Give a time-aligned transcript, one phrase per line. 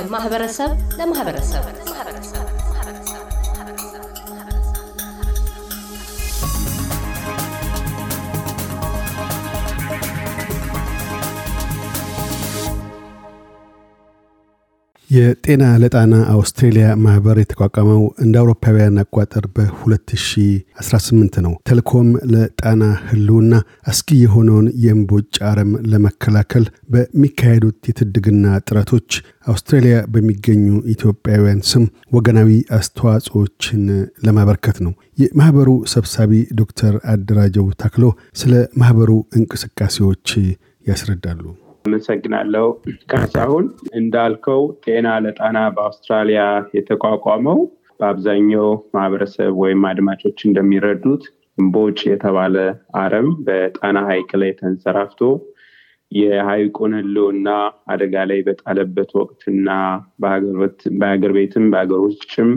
[0.00, 1.64] ከማህበረሰብ ለማህበረሰብ
[15.11, 23.53] የጤና ለጣና አውስትሬሊያ ማህበር የተቋቋመው እንደ አውሮፓውያን አቋጠር በ2018 ነው። ተልኮም ለጣና ህልውና
[23.91, 29.09] አስጊ የሆነውን የእምቦጭ አረም ለመከላከል በሚካሄዱት የትድግና ጥረቶች
[29.47, 30.63] አውስትራሊያ በሚገኙ
[30.93, 33.83] ኢትዮጵያውያን ስም ወገናዊ አስተዋጽኦችን
[34.27, 36.31] ለማበርከት ነው። የማህበሩ ሰብሳቢ
[36.61, 38.05] ዶክተር አደራጀው ታክሎ
[38.35, 40.29] ስለ ማህበሩ እንቅስቃሴዎች
[40.87, 41.43] ያስረዳሉ።
[41.85, 42.65] አመሰግናለሁ
[43.11, 43.65] ካሳሁን።
[43.99, 46.41] እንዳልከው ጤና ለጣና በአውስትራሊያ
[46.77, 47.59] የተቋቋመው
[47.99, 51.23] በአብዛኛው ማህበረሰብ ወይም አድማጮች እንደሚረዱት
[51.57, 52.55] እምቦጭ የተባለ
[53.01, 55.21] አረም በጣና ሐይቅ ላይ ተንሰራፍቶ
[56.11, 57.49] የሐይቁን ህልውና
[57.93, 59.69] አደጋ ላይ በጣለበት ወቅትና
[61.01, 62.49] በሀገር ቤትም በሀገር ውጭም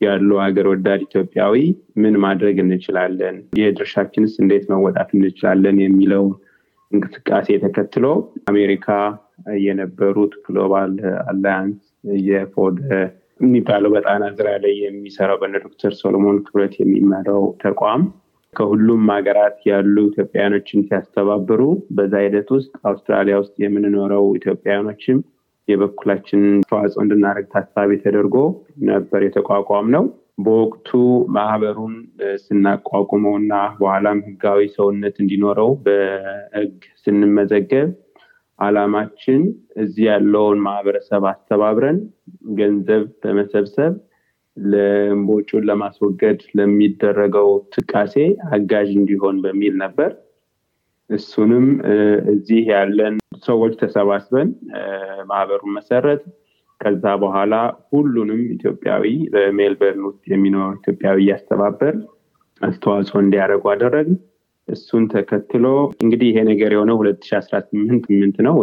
[0.00, 1.54] ያሉ ሀገር ወዳድ ኢትዮጵያዊ
[2.02, 6.24] ምን ማድረግ እንችላለን፣ የድርሻችንስ እንዴት መወጣት እንችላለን የሚለው
[6.92, 8.04] እንቅስቃሴ ተከትሎ
[8.50, 8.86] አሜሪካ
[9.64, 10.92] የነበሩት ግሎባል
[11.26, 11.80] አላያንስ
[12.26, 12.78] የፎድ
[13.40, 18.02] የሚባለው በጣና ዙሪያ ላይ የሚሰራው በነ ዶክተር ሶሎሞን ክብረት የሚመራው ተቋም
[18.54, 21.60] ከሁሉም ሀገራት ያሉ ኢትዮጵያውያኖችን ሲያስተባብሩ
[21.96, 25.18] በዛ ሂደት ውስጥ አውስትራሊያ ውስጥ የምንኖረው ኢትዮጵያውያኖችም
[25.68, 28.36] የበኩላችንን አስተዋጽኦ እንድናደርግ ታሳቢ ተደርጎ
[28.90, 30.04] ነበር የተቋቋም ነው።
[30.38, 30.88] በወቅቱ
[31.34, 31.94] ማህበሩን
[32.42, 37.88] ስናቋቁመው እና በኋላም ህጋዊ ሰውነት እንዲኖረው በህግ ስንመዘገብ
[38.58, 39.42] አላማችን
[39.82, 41.98] እዚህ ያለውን ማህበረሰብ አስተባብረን
[42.58, 43.92] ገንዘብ በመሰብሰብ
[44.56, 48.14] ለእምቦጩን ለማስወገድ ለሚደረገው ትቃሴ
[48.50, 50.10] አጋዥ እንዲሆን በሚል ነበር።
[51.10, 51.66] እሱንም
[52.32, 54.48] እዚህ ያለን ሰዎች ተሰባስበን
[55.26, 56.22] ማህበሩን መሰረት
[56.80, 57.54] ከዛ በኋላ
[57.92, 61.94] ሁሉንም ኢትዮጵያዊ በሜልበርን ውስጥ የሚኖር ኢትዮጵያዊ እያስተባበር
[62.60, 64.08] አስተዋጽኦ እንዲያደርጉ አደረግ
[64.68, 65.66] እሱን ተከትሎ
[66.02, 67.54] እንግዲህ ይሄ ነገር የሆነው ሁለት ሺ አስራ
[68.46, 68.54] ነው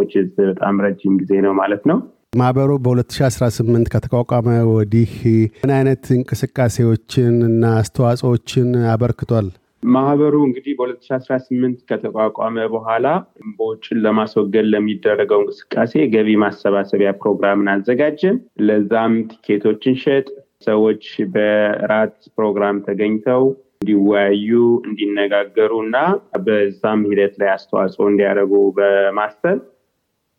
[0.50, 1.98] በጣም ረጅም ጊዜ ነው ማለት ነው።
[2.38, 5.12] ማህበሩ በ2018 ከተቋቋመ ወዲህ
[5.60, 9.46] ምን አይነት እንቅስቃሴዎችን እና አስተዋጽኦችን አበርክቷል?
[9.86, 13.06] ማህበሩ እንግዲህ በ2018 ከተቋቋመ በኋላ
[13.42, 18.36] እምቦጭን ለማስወገድ ለሚደረገው እንቅስቃሴ ገቢ ማሰባሰቢያ ፕሮግራምን አዘጋጀን።
[18.66, 20.26] ለዛም ቲኬቶችን ሸጥ፣
[20.66, 21.04] ሰዎች
[21.34, 23.42] በራት ፕሮግራም ተገኝተው
[23.78, 24.50] እንዲወያዩ፣
[24.88, 25.96] እንዲነጋገሩ እና
[26.44, 29.58] በዛም ሂደት ላይ አስተዋጽኦ እንዲያደርጉ በማሰብ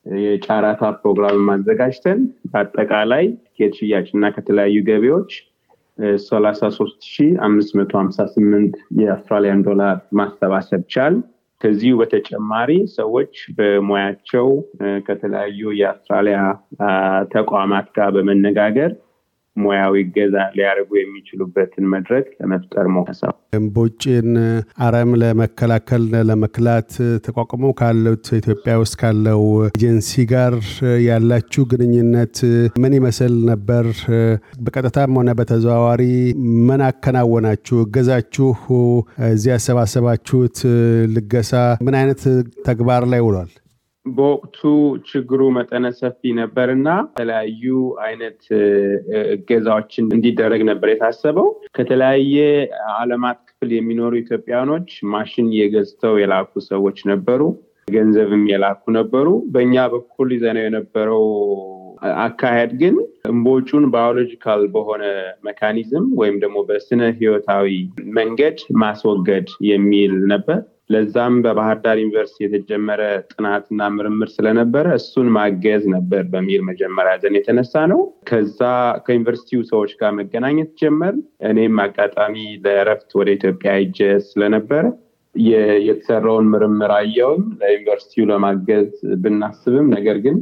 [0.06, 2.20] የጫራታ ፕሮግራም አዘጋጅተን
[2.52, 5.32] በአጠቃላይ ቲኬት ሽያጭ እና ከተለያዩ ገቢዎች
[6.26, 11.16] ሰላሳ ሶስት ሺ አምስት መቶ ሀምሳ ስምንት የአውስትራሊያን ዶላር ማሰባሰብ ቻል።
[11.62, 14.48] ከዚሁ በተጨማሪ ሰዎች በሙያቸው
[15.08, 16.40] ከተለያዩ የአውስትራሊያ
[17.34, 18.92] ተቋማት ጋር በመነጋገር
[19.58, 24.30] ሙያዊ ገዛ ሊያደርጉ የሚችሉበትን መድረክ ለመፍጠር ሞከሰው እምቦጭን
[24.86, 26.92] አረም ለመከላከል ለመክላት
[27.28, 30.54] ተቋቁሞ ካሉት ኢትዮጵያ ውስጥ ካለው ኤጀንሲ ጋር
[31.08, 32.38] ያላችሁ ግንኙነት
[32.84, 33.86] ምን ይመስል ነበር?
[34.66, 36.04] በቀጥታም ሆነ በተዘዋዋሪ
[36.68, 37.78] ምን አከናወናችሁ?
[37.86, 38.50] እገዛችሁ
[39.30, 40.58] እዚህ ያሰባሰባችሁት
[41.16, 41.54] ልገሳ
[41.86, 42.22] ምን አይነት
[42.68, 43.52] ተግባር ላይ ውሏል?
[44.16, 44.60] በወቅቱ
[45.10, 47.64] ችግሩ መጠነ ሰፊ ነበር እና የተለያዩ
[48.06, 48.42] አይነት
[49.34, 51.48] እገዛዎችን እንዲደረግ ነበር የታሰበው።
[51.78, 52.36] ከተለያየ
[52.96, 57.42] አለማት ክፍል የሚኖሩ ኢትዮጵያኖች ማሽን ገዝተው የላኩ ሰዎች ነበሩ።
[57.88, 61.26] ገንዘብም የላኩ ነበሩ። በእኛ በኩል ይዘነው የነበረው
[62.24, 62.96] አካሄድ ግን
[63.30, 65.04] እምቦጩን biological በሆነ
[65.48, 67.70] mechanism ወይም ደግሞ በስነ ህይወታዊ
[68.18, 76.24] መንገድ ማስወገድ የሚል ነበር። ለዛም በባህር ዳር ዩኒቨርሲቲ የተጀመረ ጥናትና ምርምር ስለነበረ እሱን ማገዝ ነበር
[76.32, 78.00] በሚል መጀመሪያ ይዘን የተነሳነው።
[78.30, 78.60] ከዛ
[79.06, 81.16] ከዩኒቨርሲቲው ሰዎች ጋር መገናኘት ጀመር።
[81.50, 82.36] እኔም አጋጣሚ
[82.66, 84.86] ለእረፍት ወደ ኢትዮጵያ ሄጄ ስለነበረ
[85.86, 88.92] የተሰራውን ምርምር አየውም ለዩኒቨርሲቲው ለማገዝ
[89.24, 90.38] ብናስብም ነገር ግን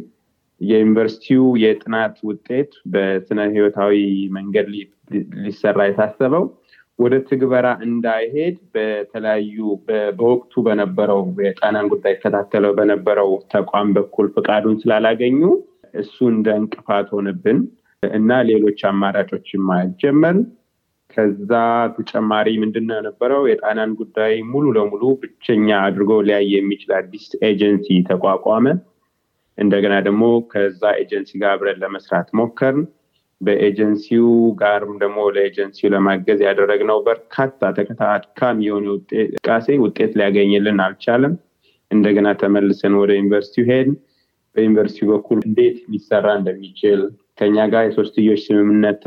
[0.62, 3.96] የዩኒቨርሲቲው የጥናት ውጤት በስነ ህይወታዊ
[4.38, 4.68] መንገድ
[5.42, 6.46] ሊሰራ የታሰበው
[7.00, 9.56] ወደ ትግበራ እንዳይሄድ በተለያዩ
[9.88, 15.42] በወቅቱ በነበረው የጣናን ጉዳይ ይከታተለው በነበረው ተቋም በኩል ፍቃዱን ስላላገኙ
[16.02, 17.60] እሱ እንደ እንቅፋት ሆንብን
[18.04, 20.02] እና ሌሎች አማራጮችን ማየት
[21.12, 21.52] ከዛ
[21.96, 28.66] ተጨማሪ ምንድነው የነበረው የጣናን ጉዳይ ሙሉ ለሙሉ ብቸኛ አድርጎ ሊያይ የሚችል አዲስ ኤጀንሲ ተቋቋመ።
[29.58, 32.82] እንደገና ደግሞ ከዛ ኤጀንሲ ጋር አብረን ለመስራት ሞከርን።
[33.42, 34.28] በኤጀንሲው
[34.62, 41.34] ጋርም ደግሞ ለኤጀንሲው ለማገዝ ያደረግነው በርካታ ተከታካሚ የሆነ እንቅስቃሴ ውጤት ሊያገኝልን አልቻለም።
[41.92, 43.96] እንደገና ተመልሰን ወደ ዩኒቨርሲቲው ሄድን።
[44.56, 47.02] በዩኒቨርሲቲው በኩል እንዴት ሊሰራ እንደሚችል
[47.40, 49.02] ከኛ ጋር የሶስትዮሽ ስምምነት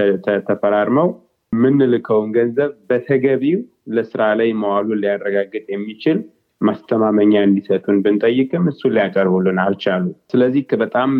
[0.48, 1.08] ተፈራርመው
[1.52, 3.60] የምንልከውን ገንዘብ በተገቢው
[3.94, 6.18] ለስራ ላይ መዋሉን ሊያረጋግጥ የሚችል
[6.60, 11.10] ማስተማመኛ እንዲሰጡን ብንጠይቅም እሱን ሊያቀርቡልን አልቻሉ። ስለዚህ በጣም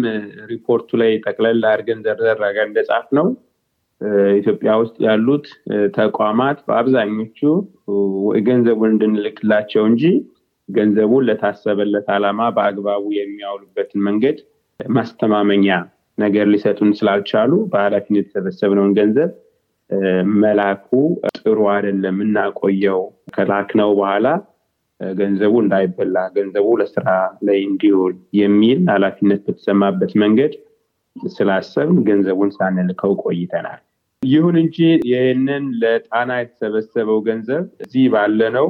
[0.52, 3.29] ሪፖርቱ ላይ ጠቅለል አድርገን ዘርዘር እንደጻፍ ነው
[4.38, 5.46] ኢትዮጵያ ውስጥ ያሉት
[5.96, 7.38] ተቋማት በአብዛኞቹ
[8.49, 10.02] ገንዘቡን እንድንልክላቸው እንጂ
[10.69, 14.38] ገንዘቡን ለታሰበለት ዓላማ በአግባቡ የሚያውሉበትን መንገድ
[14.81, 15.69] ማስተማመኛ
[16.19, 19.31] ነገር ሊሰጡን ስላልቻሉ በኃላፊነት የተሰበሰብነውን ገንዘብ
[20.41, 20.88] መላኩ
[21.38, 23.02] ጥሩ አይደለም፣ እናቆየው
[23.37, 24.26] ከላክነው በኋላ
[25.00, 27.08] ገንዘቡ እንዳይበላ ገንዘቡ ለስራ
[27.46, 30.54] ላይ እንዲውል የሚል ኃላፊነት በተሰማበት መንገድ
[31.30, 33.80] ስላሰብን ገንዘቡን ሳንልከው ቆይተናል።
[34.22, 34.76] ይሁን እንጂ
[35.10, 38.66] ይህንን ለጣና የተሰበሰበው ገንዘብ እዚህ ባለነው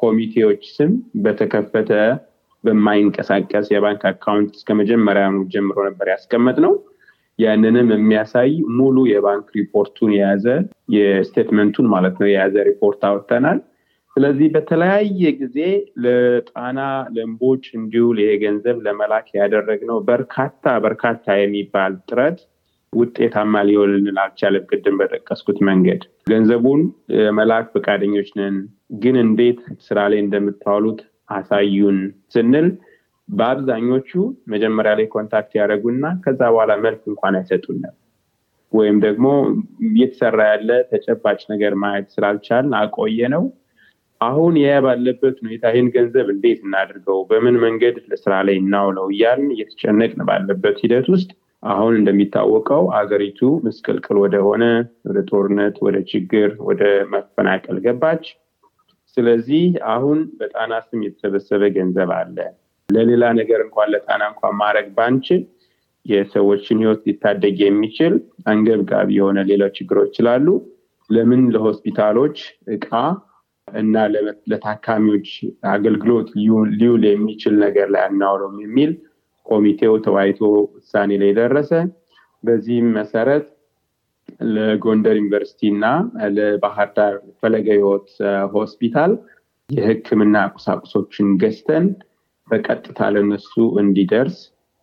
[0.00, 0.90] ኮሚቴዎች ስም
[1.22, 1.90] በተከፈተ
[2.64, 6.72] በማይንቀሳቀስ የባንክ account እስከ መጀመሪያ ጀምሮ ነበር ያስቀመጥነው።
[7.38, 10.46] ያንንም የሚያሳይ ሙሉ የባንክ ሪፖርቱን የያዘ
[10.94, 13.58] የ statement ኡን ማለት ነው የያዘ ሪፖርት አወጥተናል።
[14.16, 15.58] ስለዚህ በተለያየ ጊዜ
[16.04, 16.78] ለጣና
[17.14, 17.64] ለእምቦጭ
[18.20, 22.40] ይሄ ገንዘብ ለመላክ ያደረግነው በርካታ በርካታ የሚባል ጥረት
[22.92, 26.80] ውጤታማ ሊሆንልን አልቻለም። ቅድም በጠቀስኩት መንገድ ገንዘቡን
[27.38, 28.56] መላክ ፈቃደኞች ነን፣
[29.02, 31.98] ግን እንዴት ስራ ላይ እንደምታዋሉት አሳዩን
[32.34, 32.68] ስንል
[33.28, 34.10] በአብዛኞቹ
[34.52, 37.94] መጀመሪያ ላይ contact ያደረጉና ከዛ በኋላ መልስ እንኳን አይሰጡንም
[38.72, 39.26] ወይም ደግሞ
[39.86, 43.44] እየተሰራ ያለ ተጨባጭ ነገር ማየት ስላልቻልን አቆየነው።
[44.20, 50.22] አሁን ያ ባለበት ሁኔታ ይህን ገንዘብ እንዴት እናድርገው፣ በምን መንገድ ለስራ ላይ እናውለው እያልን እየተጨነቅን
[50.28, 51.30] ባለበት ሂደት ውስጥ
[51.70, 54.64] አሁን እንደሚታወቀው አገሪቱ ምስቅልቅል ወደሆነ
[55.08, 56.82] ወደ ጦርነት፣ ወደ ችግር፣ ወደ
[57.12, 58.24] መፈናቀል ገባች።
[59.16, 59.64] ስለዚህ
[59.94, 62.36] አሁን በጣና ስም የተሰበሰበ ገንዘብ አለ።
[62.88, 65.42] ለሌላ ነገር እንኳን ለጣና እንኳን ማድረግ ባንችል
[66.06, 68.14] የሰዎችን ህይወት ሊታደግ የሚችል
[68.46, 70.46] አንገብጋቢ የሆነ ሌሎች ችግሮች ስላሉ
[71.10, 72.38] ለምን ለሆስፒታሎች
[72.76, 72.88] እቃ
[73.74, 73.94] እና
[74.50, 75.28] ለታካሚዎች
[75.72, 76.28] አገልግሎት
[76.78, 78.92] ሊውል የሚችል ነገር ላይ አናውለውም የሚል
[79.46, 80.40] ኮሚቴው ተወያይቶ
[80.74, 81.72] ውሳኔ ላይ ደረሰ።
[82.44, 83.46] በዚህም መሰረት
[84.50, 85.84] ለጎንደር ዩኒቨርሲቲ እና
[86.36, 88.08] ለባህር ዳር ፈለገ ህይወት
[88.54, 89.12] ሆስፒታል
[89.68, 91.84] የህክምና ቁሳቁሶችን ገዝተን
[92.48, 93.52] በቀጥታ ለነሱ
[93.82, 94.38] እንዲደርስ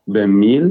[0.07, 0.66] በሚል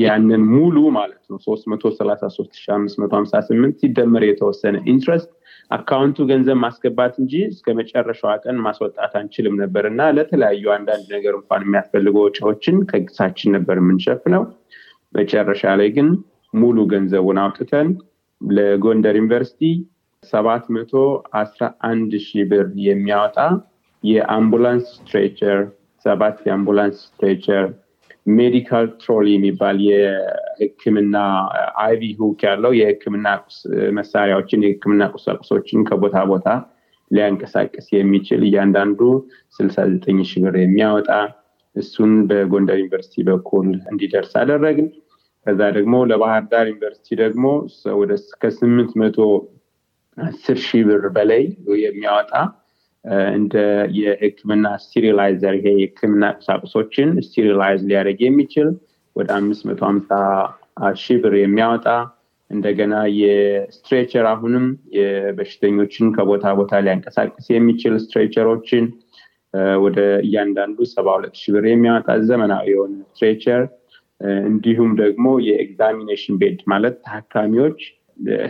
[0.00, 4.76] ያንን ሙሉ ማለት ነው ሶስት መቶ ሰላሳ ሶስት ሺ አምስት መቶ ሀምሳ ስምንት ሲደመር የተወሰነ
[4.92, 5.30] interest
[5.72, 11.34] account ኡ ገንዘብ ማስገባት እንጂ እስከ መጨረሻዋ ቀን ማስወጣት አንችልም ነበር እና ለተለያዩ አንዳንድ ነገር
[11.38, 14.42] እንኳን የሚያስፈልጉ ወጪዎችን ከኪሳችን ነበር የምንሸፍነው።
[15.14, 16.08] መጨረሻ ላይ ግን
[16.54, 17.88] ሙሉ ገንዘቡን አውጥተን
[18.40, 19.62] ለጎንደር ዩኒቨርሲቲ
[20.22, 20.92] ሰባት መቶ
[21.40, 23.38] አስራ አንድ ሺህ ብር የሚያወጣ
[24.04, 25.58] የአምቡላንስ stretcher
[26.04, 27.66] ሰባት የአምቡላንስ stretcher
[28.26, 31.16] medical trolley የሚባል የህክምና
[31.82, 33.28] IV hook ያለው የህክምና
[33.98, 36.48] መሳሪያዎችን የህክምና ቁሳቁሶችን ከቦታ ቦታ
[37.10, 39.00] ሊያንቀሳቅስ የሚችል እያንዳንዱ
[39.56, 41.10] ስልሳ ዘጠኝ ሺህ ብር የሚያወጣ
[41.76, 44.88] እሱን በጎንደር ዩኒቨርሲቲ በኩል እንዲደርስ አደረግን።
[45.46, 47.44] ከዛ ደግሞ ለባህር ዳር ዩኒቨርሲቲ ደግሞ
[48.00, 49.18] ወደ ከስምንት መቶ
[50.18, 51.42] አስር ሺህ ብር በላይ
[51.84, 52.32] የሚያወጣ
[53.34, 53.54] እንደ
[53.98, 58.68] የህክምና sterilizer ይሄ የህክምና ቁሳቁሶችን sterilize ሊያደርግ የሚችል
[59.16, 60.10] ወደ አምስት መቶ ሀምሳ
[61.00, 61.86] ሺህ ብር የሚያወጣ
[62.50, 64.64] እንደገና የ stretcher አሁንም
[64.96, 68.84] የበሽተኞችን ከቦታ ቦታ ሊያንቀሳቅስ የሚችል stretcher ኦችን
[69.84, 73.62] ወደ እያንዳንዱ ሰባ ሁለት ሺህ ብር የሚያወጣ ዘመናዊ የሆነ stretcher
[74.48, 77.80] እንዲሁም ደግሞ የ examination bed ማለት ታካሚዎች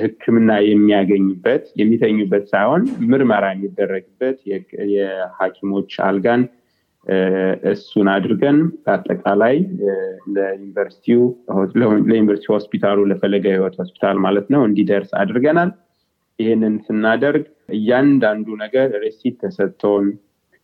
[0.03, 4.39] ህክምና የሚያገኙበት የሚተኙበት ሳይሆን ምርመራ የሚደረግበት
[4.95, 6.43] የሐኪሞች አልጋን
[7.71, 9.55] እሱን አድርገን በአጠቃላይ
[10.35, 11.07] ለዩኒቨርሲቲ
[12.53, 15.71] ሆስፒታሉ ለፈለገ ህይወት ሆስፒታል ማለት ነው እንዲደርስ አድርገናል።
[16.39, 17.45] ይህንን ስናደርግ
[17.77, 20.05] እያንዳንዱ ነገር receipt ተሰጥቶን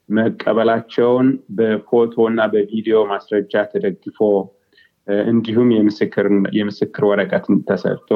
[0.09, 1.27] መቀበላቸውን
[1.57, 4.21] በፎቶ እና በቪዲዮ ማስረጃ ተደግፎ
[5.27, 5.69] እንዲሁም
[6.59, 8.11] የምስክር ወረቀት ተሰጥቶ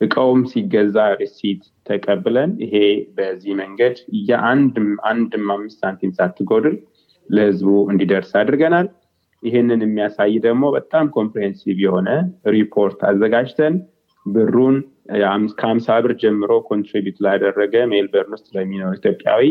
[0.00, 2.74] እቃውም ሲገዛ receipt ተቀብለን ይሄ
[3.16, 3.96] በዚህ መንገድ
[4.28, 6.76] የአንድም አንድም አምስት ሳንቲም ሳትጎድል
[7.28, 8.88] ለህዝቡ እንዲደርስ አድርገናል።
[9.42, 12.08] ይህንን የሚያሳይ ደግሞ በጣም comprehensive የሆነ
[12.54, 13.74] ሪፖርት አዘጋጅተን
[14.26, 14.76] ብሩን
[15.58, 19.42] ከአምሳ ብር ጀምሮ contribute ላደረገ ሜልበርን ውስጥ ለሚኖር ኢትዮጵያዊ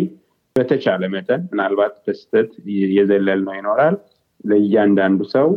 [0.56, 2.52] በተቻለ መጠን ምናልባት በስህተት
[2.96, 3.96] የዘለልነው ይኖራል።
[4.44, 5.48] ለእያንዳንዱ ሰው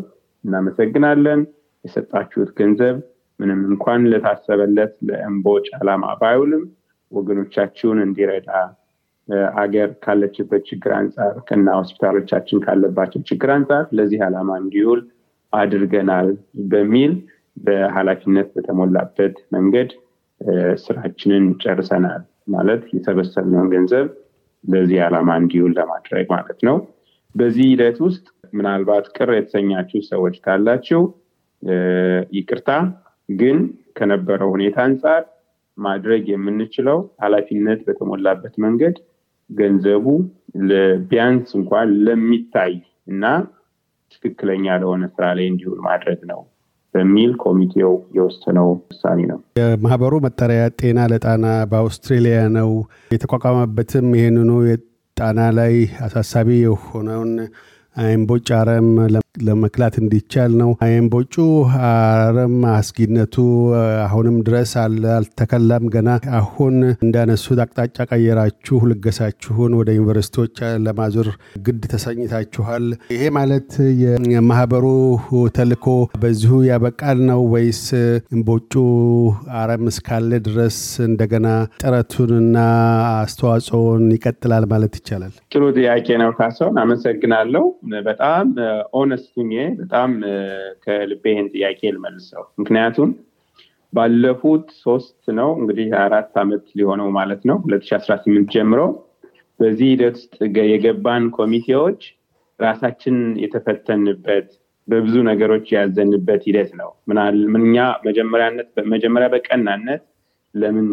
[0.44, 1.40] እናመሰግናለን።
[1.84, 2.96] የሰጣችሁት ገንዘብ
[3.38, 6.64] ምንም እንኳን ለታሰበለት ለእምቦጭ ዓላማ ባይውልም
[7.12, 8.50] ወገኖቻችሁን እንዲረዳ
[9.60, 15.00] አገር ካለችበት ችግር አንጻር ከነ ሆስፒታሎቻችን ካለባቸው ችግር አንጻር ለዚህ ዓላማ እንዲውል
[15.52, 16.28] አድርገናል
[16.72, 17.12] በሚል
[17.56, 19.90] በኃላፊነት በተሞላበት መንገድ
[20.82, 24.06] ስራችንን ጨርሰናል ማለት የሰበሰብነውን ገንዘብ
[24.64, 26.76] ለዚህ ዓላማ እንዲውል ለማድረግ ማለት ነው።
[27.34, 31.00] በዚህ ሂደት ውስጥ ምናልባት ቅር የተሰኛችሁ ሰዎች ካላችሁ
[32.32, 32.70] ይቅርታ፣
[33.28, 33.58] ግን
[33.96, 35.22] ከነበረው ሁኔታ አንጻር
[35.78, 38.96] ማድረግ የምንችለው ኃላፊነት በተሞላበት መንገድ
[39.50, 40.06] ገንዘቡ
[41.10, 42.72] ቢያንስ እንኳን ለሚታይ
[43.06, 43.24] እና
[44.14, 46.40] ትክክለኛ ለሆነ ስራ ላይ እንዲውል ማድረግ ነው
[46.94, 52.70] በሚል ኮሚቴው የወሰነው ውሳኔ ነው። የማህበሩ መጠሪያ ጤና ለጣና በአውስትሬሊያ ነው።
[53.10, 54.50] የተቋቋመበትም ይህንኑ
[55.16, 55.74] ጣና ላይ
[56.06, 57.32] አሳሳቢ የሆነውን
[57.96, 58.88] አይምቦጭ አረም
[59.34, 61.34] ለመክላት እንዲቻል ነው። አይምቦጩ
[61.88, 63.36] አረም አስጊነቱ
[64.04, 66.08] አሁንም ድረስ አልተከላም ገና።
[66.38, 71.28] አሁን እንዳነሱት አቅጣጫ ቀየራችሁ፣ ልገሳችሁን ወደ ዩኒቨርሲቲዎች ለማዞር
[71.66, 73.70] ግድ ተሰኝታችኋል። ይሄ ማለት
[74.34, 74.86] የማህበሩ
[75.58, 75.86] ተልእኮ
[76.22, 77.82] በዚሁ ያበቃል ነው ወይስ
[78.32, 78.72] እምቦጩ
[79.58, 81.46] አረም እስካለ ድረስ እንደገና
[81.82, 82.56] ጥረቱንና
[83.18, 85.32] አስተዋጽኦን ይቀጥላል ማለት ይቻላል?
[85.52, 87.64] ጥሩ ጥያቄ ነው ካሳሁን፣ አመሰግናለሁ።
[88.08, 88.46] በጣም
[88.98, 90.10] honest ሁኜ በጣም
[90.84, 93.10] ከልቤ ይህን ጥያቄ ልመልሰው። ምክንያቱም
[93.92, 98.80] ባለፉት ሶስት ነው እንግዲህ አራት ዓመት ሊሆነው ማለት ነው ሁለት ሺ አስራ ስምንት ጀምሮ
[99.60, 100.34] በዚህ ሂደት ውስጥ
[100.72, 102.00] የገባን ኮሚቴዎች
[102.60, 104.48] ራሳችን የተፈተንበት
[104.88, 106.90] በብዙ ነገሮች ያዘንበት ሂደት ነው።
[108.06, 110.02] መጀመሪያነት መጀመሪያ በቀናነት
[110.54, 110.86] ለምን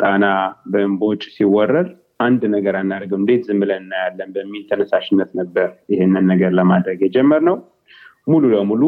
[0.00, 0.24] ጣና
[0.72, 1.88] በእንቦጭ ሲወረድ
[2.20, 7.56] አንድ ነገር አናደርገው እንዴት ዝም ብለን እናያለን በሚል ተነሳሽነት ነበር ይህንን ነገር ለማድረግ የጀመርነው።
[8.26, 8.82] ሙሉ ለሙሉ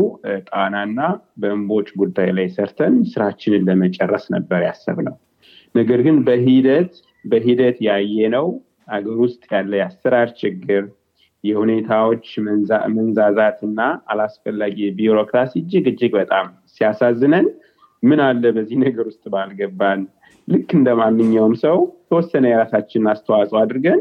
[0.48, 1.00] ጣናና
[1.40, 5.16] በእንቦጭ ጉዳይ ላይ ሰርተን ስራችንን ለመጨረስ ነበር ያሰብነው።
[5.74, 6.92] ነገር ግን በሂደት
[7.24, 8.46] በሂደት ያየነው
[8.88, 10.82] አገር ውስጥ ያለ የአሰራር ችግር፣
[11.44, 12.26] የሁኔታዎች
[12.94, 13.80] መንዛዛት እና
[14.12, 17.46] አላስፈላጊ ቢሮክራሲ እጅግ እጅግ በጣም ሲያሳዝነን
[18.02, 20.00] ምን አለ በዚህ ነገር ውስጥ ባልገባን
[20.48, 21.78] ልክ እንደ ማንኛውም ሰው
[22.10, 24.00] ተወሰነ የራሳችንን አስተዋጽኦ አድርገን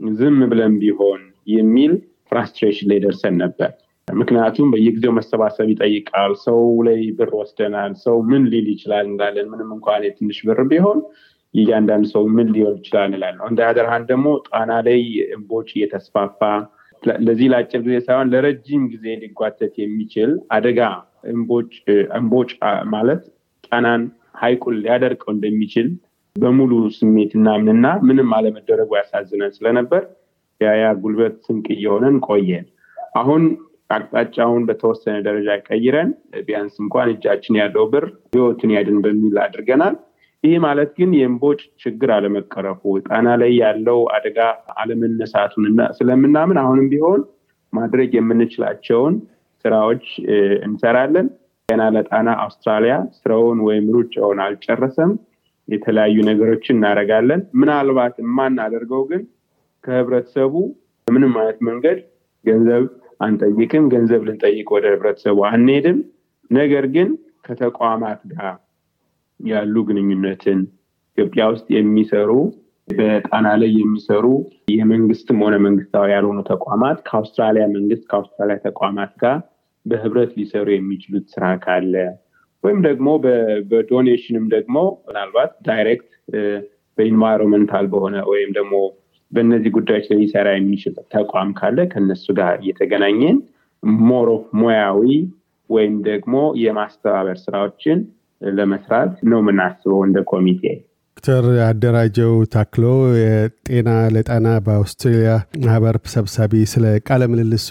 [0.00, 1.20] ዝም ብለን ቢሆን
[1.54, 1.92] የሚል
[2.32, 3.70] ፍራስትሬሽን ላይ ደርሰን ነበር።
[4.08, 10.04] ምክንያቱም በየጊዜው መሰባሰብ ይጠይቃል። ሰው ላይ ብር ወስደናል። ሰው ምን ሊል ይችላል እንላለን። ምንም እንኳን
[10.06, 10.98] የትንሽ ብር ቢሆን
[11.54, 15.00] እያንዳንዱ ሰው ምን ሊሆን ይችላል እንላለን። እንደ አደርሃን ደግሞ ጣና ላይ
[15.36, 16.40] እምቦጭ እየተስፋፋ
[17.22, 20.80] ለዚህ ለአጭር ጊዜ ሳይሆን ለረጅም ጊዜ ሊጓተት የሚችል አደጋ
[22.14, 22.50] እምቦጭ
[22.94, 23.22] ማለት
[23.66, 24.02] ጣናን
[24.40, 25.88] ሀይቁን ሊያደርቀው እንደሚችል
[26.36, 30.02] በሙሉ ስሜት እናምንና ምንም አለመደረጉ ያሳዝነን ስለነበር
[30.60, 32.66] ያያ ጉልበት ስንቅ እየሆነን ቆየን።
[33.20, 33.42] አሁን
[33.90, 36.10] አቅጣጫውን በተወሰነ ደረጃ ቀይረን
[36.46, 39.94] ቢያንስ እንኳን እጃችን ያለው ብር ህይወትን ያድን በሚል አድርገናል።
[40.44, 44.38] ይህ ማለት ግን የእምቦጭ ችግር አለመቀረፉ ጣና ላይ ያለው አደጋ
[44.76, 45.64] አለመነሳቱን
[45.98, 47.22] ስለምናምን አሁንም ቢሆን
[47.72, 49.16] ማድረግ የምንችላቸውን
[49.64, 50.06] ስራዎች
[50.66, 51.26] እንሰራለን።
[51.68, 55.10] ገና ለጣና አውስትራሊያ ስራውን ወይም ሩጫውን አልጨረሰም።
[55.70, 59.22] የተለያዩ ነገሮችን እናደርጋለን። ምናልባት የማናደርገው ግን
[59.84, 60.54] ከህብረተሰቡ
[61.06, 61.98] በምንም አይነት መንገድ
[62.44, 62.84] ገንዘብ
[63.20, 65.98] አንጠይቅም። ገንዘብ ልንጠይቅ ወደ ህብረተሰቡ አንሄድም።
[66.50, 67.08] ነገር ግን
[67.46, 68.54] ከተቋማት ጋር
[69.40, 70.60] ያሉ ግንኙነትን
[71.18, 72.30] ኢትዮጵያ ውስጥ የሚሰሩ
[72.88, 74.26] በጣና ላይ የሚሰሩ
[74.72, 79.36] የመንግስትም ሆነ መንግስታዊ ያልሆኑ ተቋማት ከአውስትራሊያ መንግስት ከአውስትራሊያ ተቋማት ጋር
[79.86, 81.94] በህብረት ሊሰሩ የሚችሉት ስራ ካለ
[82.64, 83.08] ወይም ደግሞ
[83.68, 84.76] በ donation ም ደግሞ
[85.06, 86.10] ምናልባት direct
[86.98, 88.74] በ environmental በሆነ ወይም ደግሞ
[89.32, 93.36] በእነዚህ ጉዳዮች ላይ ሊሰራ የሚችል ተቋም ካለ ከነሱ ጋር እየተገናኘን
[94.08, 95.02] more of ሙያዊ
[95.70, 97.98] ወይም ደግሞ የማስተባበር ስራዎችን
[98.40, 100.62] ለመስራት ነው የምናስበው እንደ ኮሚቴ።
[101.16, 102.84] ዶክተር አደራጀው ታክሎ
[103.20, 105.32] የጤና ለጣና በአውስትሬሊያ
[105.64, 107.68] ማህበር ሰብሳቢ፣ ስለ ቃለ ምልልሱ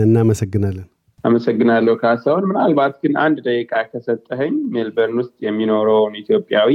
[0.00, 0.86] እናመሰግናለን።
[1.24, 6.70] አመሰግናለሁ ካሳሁን። ምናልባት ግን አንድ ደቂቃ ከሰጠኸኝ ሜልበርን ውስጥ የሚኖረውን ኢትዮጵያዊ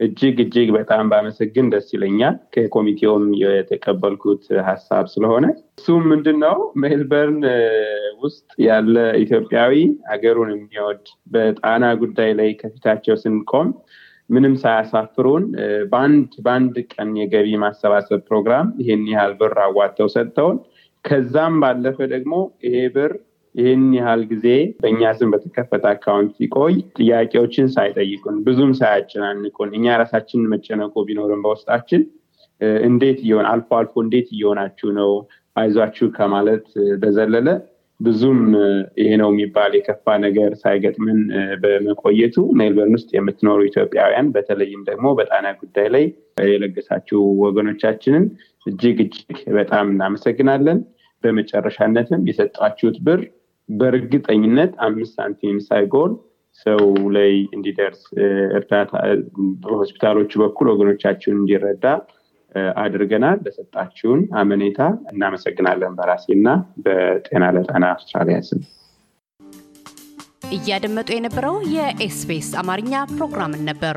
[0.00, 5.46] እጅግ እጅግ በጣም ባመሰግን ደስ ይለኛል። ከኮሚቴውም የተቀበልኩት ሀሳብ ስለሆነ
[5.78, 7.40] እሱም ምንድን ነው ሜልበርን
[8.22, 9.74] ውስጥ ያለ ኢትዮጵያዊ
[10.10, 11.02] ሀገሩን የሚወድ
[11.32, 13.70] በጣና ጉዳይ ላይ ከፊታቸው ስንቆም
[14.30, 15.44] ምንም ሳያሳፍሩን
[15.92, 20.58] በአንድ በአንድ ቀን የገቢ ማሰባሰብ ፕሮግራም ይሄን ያህል ብር አዋተው ሰጥተውን
[21.04, 23.12] ከዛም ባለፈ ደግሞ ይሄ ብር
[23.54, 24.46] ይህን ያህል ጊዜ
[24.82, 32.02] በእኛ ስም በተከፈተ account ሲቆይ ጥያቄዎችን ሳይጠይቁን ብዙም ሳያጨናንቁን እኛ ራሳችን መጨነቁ ቢኖርም በውስጣችን
[32.84, 35.10] እንዴት እየሆን አልፎ አልፎ እንዴት እየሆናችሁ ነው
[35.56, 36.66] አይዟችሁ ከማለት
[37.02, 37.48] በዘለለ
[38.00, 38.40] ብዙም
[39.00, 41.18] ይሄ ነው የሚባል የከፋ ነገር ሳይገጥምን
[41.62, 46.04] በመቆየቱ ሜልበርን ውስጥ የምትኖሩ ኢትዮጵያውያን በተለይም ደግሞ በጣና ጉዳይ ላይ
[46.48, 48.26] የለገሳችሁ ወገኖቻችንን
[48.66, 50.78] እጅግ እጅግ በጣም እናመሰግናለን።
[51.24, 53.20] በመጨረሻነትም የሰጣችሁት ብር
[53.68, 56.12] በእርግጠኝነት አምስት ሳንቲም ሳይጎል
[56.66, 56.84] ሰው
[57.16, 58.00] ላይ እንዲደርስ
[58.58, 58.92] እርዳታ
[59.62, 61.84] በሆስፒታሎቹ በኩል ወገኖቻችሁን እንዲረዳ
[62.82, 64.80] አድርገናል። ለሰጣችሁን አመኔታ
[65.12, 66.48] እናመሰግናለን። በራሴ እና
[66.84, 68.62] በጤና ለጣና አውስትራሊያ ስም
[70.52, 73.96] እያደመጡ የነበረው የኤስቢኤስ አማርኛ ፕሮግራምን ነበር።